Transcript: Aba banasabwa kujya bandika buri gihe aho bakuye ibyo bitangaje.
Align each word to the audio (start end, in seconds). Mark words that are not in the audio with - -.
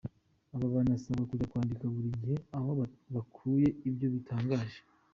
Aba 0.53 0.67
banasabwa 0.75 1.23
kujya 1.29 1.51
bandika 1.53 1.85
buri 1.93 2.09
gihe 2.19 2.35
aho 2.57 2.69
bakuye 3.13 3.67
ibyo 3.87 4.07
bitangaje. 4.13 4.79